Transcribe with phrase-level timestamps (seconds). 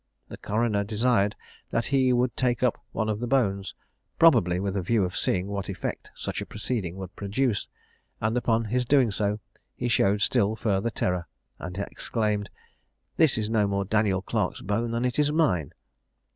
[0.29, 1.35] The coroner desired
[1.69, 3.75] that he would take up one of the bones,
[4.17, 7.67] probably with a view of seeing what effect such a proceeding would produce;
[8.19, 9.39] and upon his doing so,
[9.75, 11.27] he showed still further terror,
[11.59, 12.49] and exclaimed,
[13.17, 15.71] "This is no more Daniel Clarke's bone than it is mine!"